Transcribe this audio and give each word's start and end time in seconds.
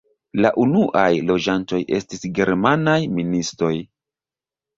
La 0.43 0.51
unuaj 0.61 1.09
loĝantoj 1.31 1.81
estis 1.99 2.25
germanaj 2.41 2.97
ministoj. 3.21 3.71